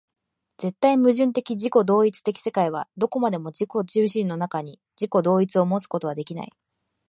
[0.57, 6.51] 絶対矛盾的自己同一的世界はどこまでも自己自身の中に、自己同一をもつことはできない。